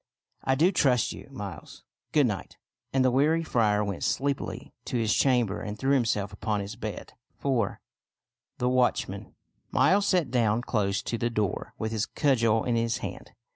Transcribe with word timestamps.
"I 0.51 0.55
do 0.55 0.71
trust 0.71 1.13
you, 1.13 1.27
Miles. 1.31 1.83
Good 2.11 2.25
night!" 2.25 2.57
And 2.91 3.05
the 3.05 3.11
weary 3.11 3.43
friar 3.43 3.83
went 3.83 4.03
sleepily 4.03 4.73
to 4.85 4.97
his 4.97 5.13
chamber 5.13 5.63
artd 5.63 5.77
threw 5.77 5.93
himself 5.93 6.33
upon 6.33 6.59
his 6.59 6.75
bed. 6.75 7.13
IV. 7.37 7.77
THE 8.57 8.67
WATCHMAN 8.67 9.35
Miles 9.69 10.07
sat 10.07 10.31
down 10.31 10.63
close 10.63 11.03
to 11.03 11.19
the 11.19 11.29
door 11.29 11.75
with 11.77 11.91
his 11.91 12.07
cudgel 12.07 12.63
in 12.63 12.75
his 12.75 12.97
hand. 13.05 13.33